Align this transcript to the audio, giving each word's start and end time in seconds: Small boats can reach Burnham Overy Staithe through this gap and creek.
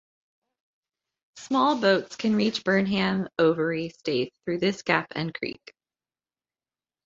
Small 1.35 1.79
boats 1.79 2.15
can 2.15 2.35
reach 2.35 2.63
Burnham 2.63 3.29
Overy 3.37 3.93
Staithe 3.95 4.33
through 4.45 4.57
this 4.57 4.81
gap 4.81 5.05
and 5.13 5.31
creek. 5.31 5.75